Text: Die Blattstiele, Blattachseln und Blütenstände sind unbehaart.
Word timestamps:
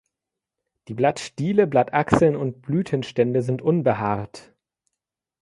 Die 0.87 0.95
Blattstiele, 0.95 1.67
Blattachseln 1.67 2.35
und 2.35 2.63
Blütenstände 2.63 3.43
sind 3.43 3.61
unbehaart. 3.61 4.51